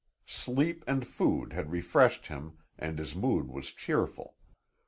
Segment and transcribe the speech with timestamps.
[0.25, 4.33] Sleep and food had refreshed him and his mood was cheerful.